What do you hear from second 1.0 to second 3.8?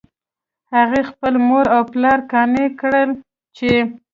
خپل مور او پلار قانع کړل چې